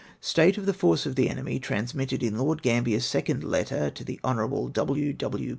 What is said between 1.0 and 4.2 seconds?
of the Enemy, transmitted in Lord Ctambier's second Letter to the